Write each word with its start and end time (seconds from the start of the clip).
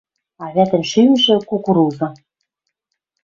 А 0.43 0.45
вӓтӹн 0.53 0.83
шӱмжӹ— 0.91 1.35
кукуруза. 1.49 2.09